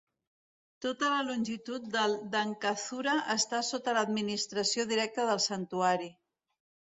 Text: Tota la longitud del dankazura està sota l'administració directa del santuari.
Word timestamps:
Tota 0.85 1.09
la 1.15 1.25
longitud 1.25 1.85
del 1.95 2.15
dankazura 2.35 3.13
està 3.35 3.61
sota 3.69 3.95
l'administració 3.99 4.87
directa 4.95 5.29
del 5.33 5.45
santuari. 5.47 6.11